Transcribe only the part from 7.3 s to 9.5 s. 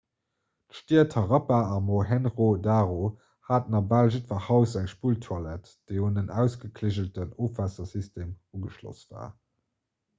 ofwaassersystem ugeschloss war